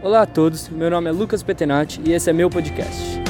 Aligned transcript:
Olá 0.00 0.22
a 0.22 0.26
todos, 0.26 0.68
meu 0.68 0.88
nome 0.88 1.08
é 1.08 1.12
Lucas 1.12 1.42
Petenati 1.42 2.00
e 2.04 2.12
esse 2.12 2.30
é 2.30 2.32
meu 2.32 2.48
podcast. 2.48 3.20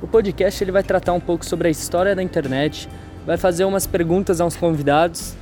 O 0.00 0.06
podcast 0.06 0.64
ele 0.64 0.72
vai 0.72 0.82
tratar 0.82 1.12
um 1.12 1.20
pouco 1.20 1.44
sobre 1.44 1.68
a 1.68 1.70
história 1.70 2.16
da 2.16 2.22
internet, 2.22 2.88
vai 3.26 3.36
fazer 3.36 3.66
umas 3.66 3.86
perguntas 3.86 4.40
aos 4.40 4.56
convidados 4.56 5.34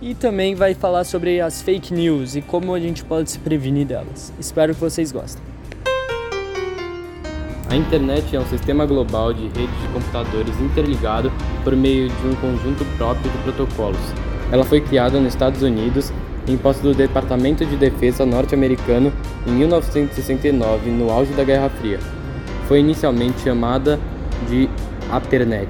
e 0.00 0.14
também 0.14 0.54
vai 0.54 0.74
falar 0.74 1.02
sobre 1.02 1.40
as 1.40 1.60
fake 1.60 1.92
news 1.92 2.36
e 2.36 2.40
como 2.40 2.72
a 2.72 2.78
gente 2.78 3.04
pode 3.04 3.28
se 3.28 3.40
prevenir 3.40 3.84
delas. 3.84 4.32
Espero 4.38 4.72
que 4.72 4.80
vocês 4.80 5.10
gostem. 5.10 5.42
A 7.68 7.74
internet 7.74 8.34
é 8.34 8.38
um 8.38 8.46
sistema 8.46 8.86
global 8.86 9.34
de 9.34 9.48
redes 9.48 9.80
de 9.82 9.88
computadores 9.92 10.56
interligado 10.60 11.32
por 11.64 11.74
meio 11.74 12.08
de 12.08 12.26
um 12.28 12.34
conjunto 12.36 12.84
próprio 12.96 13.28
de 13.28 13.38
protocolos. 13.38 14.27
Ela 14.50 14.64
foi 14.64 14.80
criada 14.80 15.18
nos 15.18 15.34
Estados 15.34 15.62
Unidos 15.62 16.12
em 16.46 16.56
posse 16.56 16.82
do 16.82 16.94
Departamento 16.94 17.64
de 17.66 17.76
Defesa 17.76 18.24
norte-americano 18.24 19.12
em 19.46 19.50
1969, 19.50 20.90
no 20.90 21.10
auge 21.10 21.32
da 21.34 21.44
Guerra 21.44 21.68
Fria. 21.68 21.98
Foi 22.66 22.80
inicialmente 22.80 23.40
chamada 23.40 23.98
de 24.48 24.68
Apernet. 25.10 25.68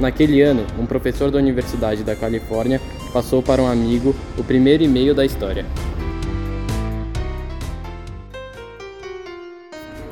Naquele 0.00 0.40
ano, 0.40 0.64
um 0.78 0.86
professor 0.86 1.30
da 1.30 1.38
Universidade 1.38 2.02
da 2.02 2.14
Califórnia 2.16 2.80
passou 3.12 3.42
para 3.42 3.60
um 3.60 3.66
amigo 3.66 4.14
o 4.38 4.44
primeiro 4.44 4.82
e-mail 4.82 5.14
da 5.14 5.24
história. 5.24 5.66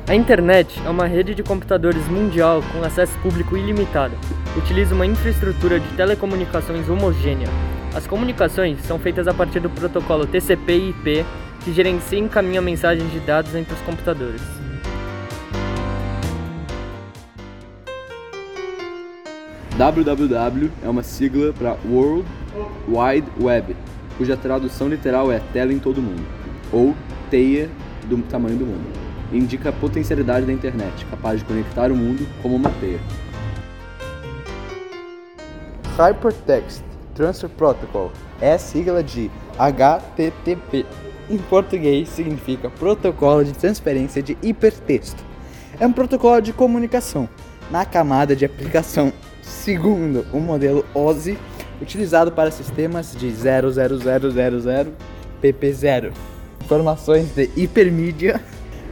A 0.07 0.15
internet 0.15 0.79
é 0.85 0.89
uma 0.89 1.05
rede 1.05 1.35
de 1.35 1.43
computadores 1.43 2.07
mundial 2.07 2.63
com 2.71 2.81
acesso 2.83 3.17
público 3.19 3.57
ilimitado. 3.57 4.15
Utiliza 4.55 4.95
uma 4.95 5.05
infraestrutura 5.05 5.79
de 5.79 5.87
telecomunicações 5.97 6.87
homogênea. 6.87 7.47
As 7.97 8.05
comunicações 8.05 8.79
são 8.85 8.99
feitas 8.99 9.27
a 9.27 9.33
partir 9.33 9.59
do 9.59 9.71
protocolo 9.71 10.27
TCP 10.27 10.71
e 10.71 10.89
IP, 10.91 11.25
que 11.63 11.73
gerencia 11.73 12.19
e 12.19 12.21
encaminha 12.21 12.61
mensagens 12.61 13.11
de 13.11 13.19
dados 13.21 13.55
entre 13.55 13.73
os 13.73 13.81
computadores. 13.81 14.39
www 19.75 20.71
é 20.83 20.87
uma 20.87 21.01
sigla 21.01 21.51
para 21.53 21.75
World 21.89 22.27
Wide 22.87 23.27
Web, 23.41 23.75
cuja 24.15 24.37
tradução 24.37 24.89
literal 24.89 25.31
é 25.31 25.39
tela 25.51 25.73
em 25.73 25.79
todo 25.79 25.99
mundo, 25.99 26.23
ou 26.71 26.95
teia 27.31 27.67
do 28.07 28.21
tamanho 28.29 28.57
do 28.57 28.65
mundo. 28.67 28.85
Indica 29.33 29.69
a 29.69 29.73
potencialidade 29.73 30.45
da 30.45 30.53
internet, 30.53 31.03
capaz 31.09 31.39
de 31.39 31.45
conectar 31.45 31.91
o 31.91 31.95
mundo 31.95 32.27
como 32.43 32.57
uma 32.57 32.69
teia. 32.79 32.99
Hypertext 35.97 36.96
Transfer 37.17 37.49
Protocol 37.49 38.11
é 38.39 38.53
a 38.53 38.59
sigla 38.59 39.03
de 39.03 39.31
HTTP. 39.57 40.85
Em 41.27 41.37
português 41.39 42.07
significa 42.09 42.69
Protocolo 42.69 43.43
de 43.43 43.53
Transferência 43.53 44.21
de 44.21 44.37
Hipertexto. 44.41 45.21
É 45.79 45.87
um 45.87 45.91
protocolo 45.91 46.39
de 46.39 46.53
comunicação 46.53 47.27
na 47.71 47.83
camada 47.83 48.35
de 48.35 48.45
aplicação 48.45 49.11
segundo 49.41 50.25
o 50.31 50.39
modelo 50.39 50.85
OSI, 50.93 51.37
utilizado 51.81 52.31
para 52.31 52.51
sistemas 52.51 53.15
de 53.15 53.29
00000 53.29 54.93
PP0, 55.41 56.11
informações 56.63 57.33
de 57.35 57.49
hipermídia 57.55 58.39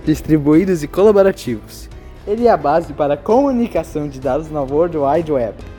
distribuídos 0.03 0.83
e 0.83 0.87
colaborativos. 0.87 1.89
Ele 2.27 2.47
é 2.47 2.51
a 2.51 2.57
base 2.57 2.91
para 2.93 3.13
a 3.13 3.17
comunicação 3.17 4.07
de 4.07 4.19
dados 4.19 4.49
na 4.51 4.61
World 4.61 4.97
Wide 4.97 5.31
Web. 5.31 5.74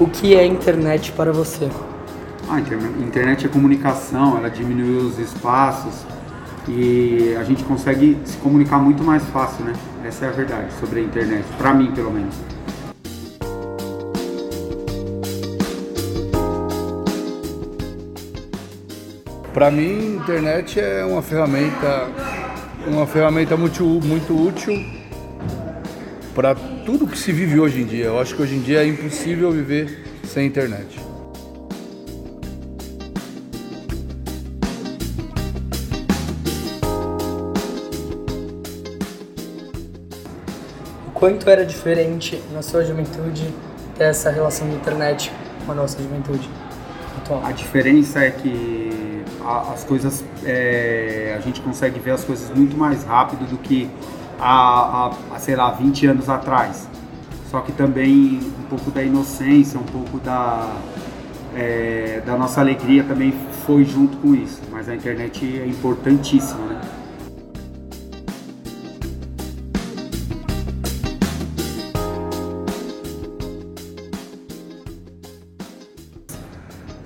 O 0.00 0.06
que 0.06 0.36
é 0.36 0.46
internet 0.46 1.10
para 1.10 1.32
você? 1.32 1.68
A 2.48 2.60
internet 2.60 3.46
é 3.46 3.48
comunicação, 3.48 4.38
ela 4.38 4.48
diminui 4.48 4.96
os 4.96 5.18
espaços 5.18 6.06
e 6.68 7.34
a 7.36 7.42
gente 7.42 7.64
consegue 7.64 8.16
se 8.24 8.36
comunicar 8.36 8.78
muito 8.78 9.02
mais 9.02 9.24
fácil, 9.24 9.64
né? 9.64 9.72
Essa 10.04 10.26
é 10.26 10.28
a 10.28 10.30
verdade 10.30 10.72
sobre 10.78 11.00
a 11.00 11.02
internet, 11.02 11.44
para 11.58 11.74
mim 11.74 11.90
pelo 11.90 12.12
menos. 12.12 12.36
Para 19.52 19.68
mim, 19.72 20.14
internet 20.14 20.78
é 20.78 21.04
uma 21.04 21.22
ferramenta, 21.22 22.08
uma 22.86 23.04
ferramenta 23.04 23.56
muito, 23.56 23.82
muito 23.82 24.32
útil 24.32 24.97
para 26.38 26.54
tudo 26.86 27.04
que 27.04 27.18
se 27.18 27.32
vive 27.32 27.58
hoje 27.58 27.80
em 27.80 27.84
dia. 27.84 28.04
Eu 28.04 28.20
acho 28.20 28.36
que 28.36 28.40
hoje 28.40 28.54
em 28.54 28.60
dia 28.60 28.84
é 28.84 28.86
impossível 28.86 29.50
viver 29.50 30.04
sem 30.22 30.46
internet. 30.46 31.00
O 41.08 41.10
quanto 41.12 41.50
era 41.50 41.66
diferente 41.66 42.40
na 42.52 42.62
sua 42.62 42.84
juventude 42.84 43.52
ter 43.96 44.04
essa 44.04 44.30
relação 44.30 44.68
de 44.68 44.76
internet 44.76 45.32
com 45.66 45.72
a 45.72 45.74
nossa 45.74 46.00
juventude 46.00 46.48
atual? 47.16 47.44
A 47.44 47.50
diferença 47.50 48.20
é 48.20 48.30
que 48.30 49.24
as 49.72 49.82
coisas, 49.82 50.24
é, 50.44 51.34
a 51.36 51.40
gente 51.40 51.60
consegue 51.60 51.98
ver 51.98 52.12
as 52.12 52.22
coisas 52.22 52.48
muito 52.56 52.76
mais 52.76 53.02
rápido 53.02 53.44
do 53.44 53.58
que 53.58 53.90
há, 54.38 55.10
há, 55.32 55.38
sei 55.38 55.56
lá, 55.56 55.70
20 55.70 56.06
anos 56.06 56.28
atrás. 56.28 56.88
Só 57.50 57.60
que 57.60 57.72
também 57.72 58.40
um 58.58 58.68
pouco 58.68 58.90
da 58.90 59.02
inocência, 59.02 59.78
um 59.80 59.84
pouco 59.84 60.18
da, 60.18 60.76
é, 61.54 62.22
da 62.24 62.36
nossa 62.36 62.60
alegria 62.60 63.02
também 63.04 63.32
foi 63.66 63.84
junto 63.84 64.16
com 64.18 64.34
isso. 64.34 64.60
Mas 64.70 64.88
a 64.88 64.94
internet 64.94 65.60
é 65.60 65.66
importantíssima, 65.66 66.66
né? 66.66 66.80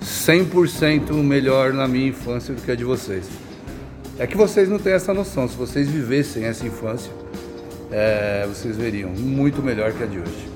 Cem 0.01 0.45
por 0.45 0.69
cento 0.69 1.13
melhor 1.15 1.73
na 1.73 1.85
minha 1.85 2.07
infância 2.07 2.53
do 2.53 2.61
que 2.61 2.71
a 2.71 2.75
de 2.75 2.85
vocês. 2.85 3.42
É 4.19 4.27
que 4.27 4.37
vocês 4.37 4.69
não 4.69 4.77
têm 4.77 4.93
essa 4.93 5.11
noção. 5.11 5.47
Se 5.47 5.55
vocês 5.55 5.89
vivessem 5.89 6.45
essa 6.45 6.65
infância, 6.67 7.11
é, 7.91 8.45
vocês 8.47 8.77
veriam 8.77 9.09
muito 9.09 9.61
melhor 9.61 9.91
que 9.91 10.03
a 10.03 10.05
de 10.05 10.19
hoje. 10.19 10.53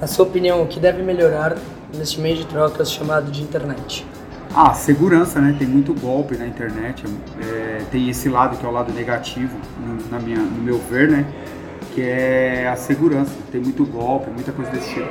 Na 0.00 0.06
sua 0.06 0.24
opinião, 0.24 0.62
o 0.62 0.66
que 0.66 0.80
deve 0.80 1.02
melhorar 1.02 1.58
neste 1.94 2.18
meio 2.18 2.36
de 2.36 2.46
trocas 2.46 2.90
chamado 2.90 3.30
de 3.30 3.42
internet? 3.42 4.06
Ah, 4.54 4.72
segurança, 4.72 5.38
né? 5.38 5.54
Tem 5.58 5.68
muito 5.68 5.92
golpe 5.92 6.34
na 6.38 6.46
internet. 6.46 7.04
É, 7.42 7.82
tem 7.90 8.08
esse 8.08 8.30
lado 8.30 8.56
que 8.56 8.64
é 8.64 8.68
o 8.68 8.72
lado 8.72 8.90
negativo, 8.90 9.54
no, 9.78 10.10
na 10.10 10.18
minha, 10.18 10.38
no 10.38 10.62
meu 10.62 10.78
ver, 10.78 11.10
né? 11.10 11.26
Que 11.94 12.02
é 12.02 12.68
a 12.68 12.76
segurança. 12.76 13.32
Tem 13.50 13.60
muito 13.60 13.84
golpe, 13.84 14.30
muita 14.30 14.52
coisa 14.52 14.70
desse 14.70 14.94
tipo. 14.94 15.08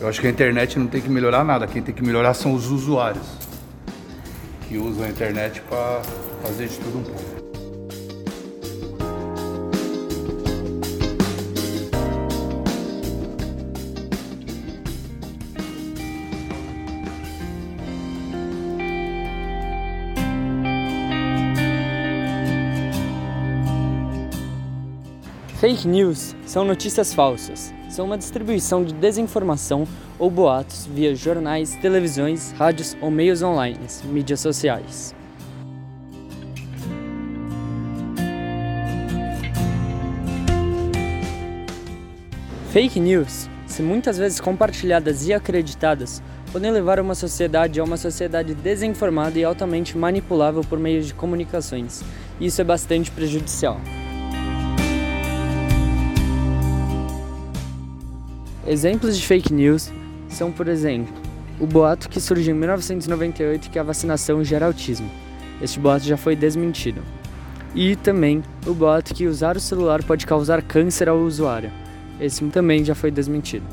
Eu 0.00 0.08
acho 0.08 0.20
que 0.20 0.26
a 0.28 0.30
internet 0.30 0.78
não 0.78 0.86
tem 0.86 1.00
que 1.00 1.08
melhorar 1.08 1.42
nada. 1.44 1.66
Quem 1.66 1.82
tem 1.82 1.94
que 1.94 2.04
melhorar 2.04 2.34
são 2.34 2.54
os 2.54 2.70
usuários 2.70 3.26
que 4.68 4.78
usam 4.78 5.04
a 5.04 5.08
internet 5.08 5.60
para 5.62 6.02
fazer 6.42 6.68
de 6.68 6.78
tudo 6.78 6.98
um 6.98 7.02
pouco. 7.02 7.47
Fake 25.60 25.88
news 25.88 26.36
são 26.46 26.64
notícias 26.64 27.12
falsas. 27.12 27.74
São 27.90 28.06
uma 28.06 28.16
distribuição 28.16 28.84
de 28.84 28.94
desinformação 28.94 29.88
ou 30.16 30.30
boatos 30.30 30.86
via 30.86 31.16
jornais, 31.16 31.74
televisões, 31.82 32.52
rádios 32.52 32.96
ou 33.00 33.10
meios 33.10 33.42
online, 33.42 33.80
mídias 34.04 34.38
sociais. 34.38 35.12
Fake 42.70 43.00
news, 43.00 43.50
se 43.66 43.82
muitas 43.82 44.16
vezes 44.16 44.38
compartilhadas 44.38 45.26
e 45.26 45.32
acreditadas, 45.32 46.22
podem 46.52 46.70
levar 46.70 47.00
uma 47.00 47.16
sociedade 47.16 47.80
a 47.80 47.84
uma 47.84 47.96
sociedade 47.96 48.54
desinformada 48.54 49.36
e 49.36 49.42
altamente 49.42 49.98
manipulável 49.98 50.62
por 50.62 50.78
meio 50.78 51.02
de 51.02 51.12
comunicações. 51.12 52.04
Isso 52.40 52.60
é 52.60 52.64
bastante 52.64 53.10
prejudicial. 53.10 53.80
Exemplos 58.68 59.16
de 59.16 59.26
fake 59.26 59.50
news 59.50 59.90
são, 60.28 60.52
por 60.52 60.68
exemplo, 60.68 61.14
o 61.58 61.66
boato 61.66 62.06
que 62.06 62.20
surgiu 62.20 62.54
em 62.54 62.58
1998 62.58 63.70
que 63.70 63.78
a 63.78 63.82
vacinação 63.82 64.44
gera 64.44 64.66
autismo. 64.66 65.10
Este 65.62 65.80
boato 65.80 66.04
já 66.04 66.18
foi 66.18 66.36
desmentido. 66.36 67.02
E 67.74 67.96
também 67.96 68.42
o 68.66 68.74
boato 68.74 69.14
que 69.14 69.26
usar 69.26 69.56
o 69.56 69.60
celular 69.60 70.02
pode 70.02 70.26
causar 70.26 70.60
câncer 70.60 71.08
ao 71.08 71.16
usuário. 71.16 71.70
Esse 72.20 72.44
também 72.48 72.84
já 72.84 72.94
foi 72.94 73.10
desmentido. 73.10 73.64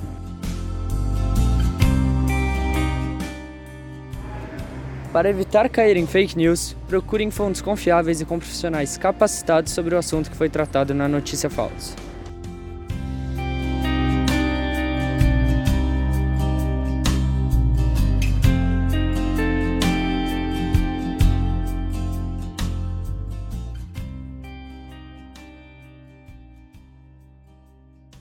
Para 5.12 5.30
evitar 5.30 5.68
cair 5.68 5.98
em 5.98 6.08
fake 6.08 6.38
news, 6.38 6.74
procurem 6.88 7.30
fontes 7.30 7.62
confiáveis 7.62 8.22
e 8.22 8.26
com 8.26 8.40
profissionais 8.40 8.98
capacitados 8.98 9.74
sobre 9.74 9.94
o 9.94 9.98
assunto 9.98 10.32
que 10.32 10.38
foi 10.38 10.48
tratado 10.48 10.94
na 10.94 11.10
notícia 11.10 11.50
falsa. 11.50 12.15